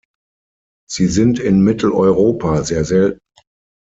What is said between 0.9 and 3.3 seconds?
sind in Mitteleuropa sehr selten.